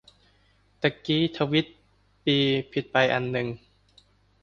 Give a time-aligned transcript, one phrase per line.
[0.81, 1.67] ตะกี้ทวีต
[2.23, 2.37] ปี
[2.71, 2.97] ผิดไป
[3.31, 3.61] หนึ่งอัน